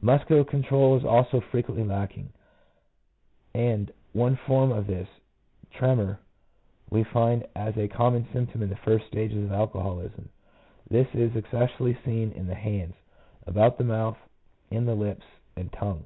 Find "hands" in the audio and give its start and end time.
12.54-12.94